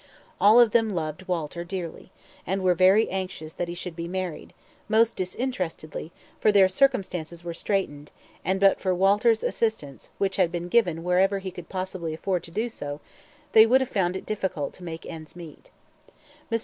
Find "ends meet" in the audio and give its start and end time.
15.05-15.69